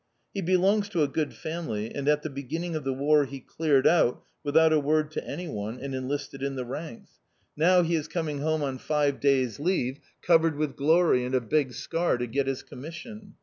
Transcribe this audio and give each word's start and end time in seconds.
He 0.33 0.41
belongs 0.41 0.89
to 0.89 1.03
a 1.03 1.07
good 1.07 1.31
family 1.31 1.93
and 1.93 2.07
at 2.07 2.23
the 2.23 2.29
beginning 2.31 2.75
of 2.75 2.83
the 2.83 2.91
War 2.91 3.25
he 3.25 3.39
cleared 3.39 3.85
out 3.85 4.23
without 4.43 4.73
a 4.73 4.79
word 4.79 5.11
to 5.11 5.23
anyone 5.23 5.77
and 5.79 5.93
enlisted 5.93 6.41
in 6.41 6.55
the 6.55 6.65
ranks. 6.65 7.19
Now 7.55 7.83
he 7.83 7.93
is 7.93 8.07
coming 8.07 8.39
home 8.39 8.63
on 8.63 8.79
five 8.79 9.19
days' 9.19 9.59
leave, 9.59 9.99
covered 10.23 10.55
with 10.57 10.75
glory 10.75 11.23
and 11.23 11.35
a 11.35 11.39
big 11.39 11.73
scar, 11.73 12.17
to 12.17 12.25
get 12.25 12.47
his 12.47 12.63
commission. 12.63 13.35